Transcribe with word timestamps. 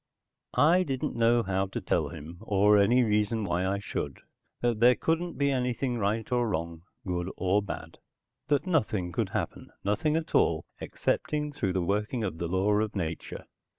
I 0.55 0.81
didn't 0.81 1.15
know 1.15 1.43
how 1.43 1.67
to 1.67 1.79
tell 1.79 2.09
him, 2.09 2.39
or 2.41 2.75
any 2.79 3.03
reason 3.03 3.43
why 3.43 3.67
I 3.67 3.77
should, 3.77 4.17
that 4.61 4.79
there 4.79 4.95
couldn't 4.95 5.33
be 5.37 5.51
anything 5.51 5.99
right 5.99 6.31
or 6.31 6.49
wrong, 6.49 6.81
good 7.05 7.29
or 7.37 7.61
bad; 7.61 7.99
that 8.47 8.65
nothing 8.65 9.11
could 9.11 9.29
happen, 9.29 9.69
nothing 9.83 10.15
at 10.15 10.33
all, 10.33 10.65
excepting 10.79 11.53
through 11.53 11.73
the 11.73 11.83
working 11.83 12.23
of 12.23 12.39
the 12.39 12.47
law 12.47 12.71
of 12.79 12.95
nature. 12.95 13.45